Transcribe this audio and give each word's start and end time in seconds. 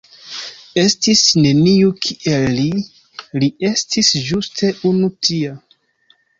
Estis 0.83 1.21
neniu 1.43 1.91
kiel 2.07 2.47
li, 2.61 2.65
li 3.43 3.53
estis 3.71 4.13
ĝuste 4.33 4.73
unu 4.95 5.15
tia". 5.29 5.57